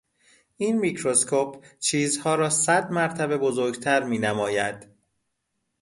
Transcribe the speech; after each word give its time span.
این 0.57 0.79
میکروسکپ 0.79 1.65
چیزها 1.79 2.35
را 2.35 2.49
صد 2.49 2.91
مرتبه 2.91 3.37
بزرگتر 3.37 4.03
مینماید. 4.03 4.87